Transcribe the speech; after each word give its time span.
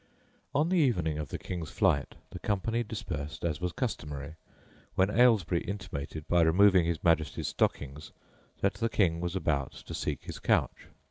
On 0.55 0.69
the 0.69 0.79
evening 0.79 1.19
of 1.19 1.29
the 1.29 1.37
King's 1.37 1.69
flight 1.69 2.15
the 2.31 2.39
company 2.39 2.81
dispersed 2.83 3.45
as 3.45 3.61
was 3.61 3.71
customary, 3.71 4.33
when 4.95 5.11
Ailesbury 5.11 5.61
intimated, 5.61 6.27
by 6.27 6.41
removing 6.41 6.85
his 6.85 7.03
Majesty's 7.03 7.49
stockings, 7.49 8.11
that 8.61 8.73
the 8.73 8.89
King 8.89 9.19
was 9.21 9.35
about 9.35 9.73
to 9.73 9.93
seek 9.93 10.23
his 10.23 10.39
couch. 10.39 10.87